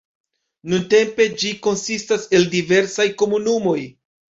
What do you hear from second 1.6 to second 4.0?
konsistas el diversaj komunumoj.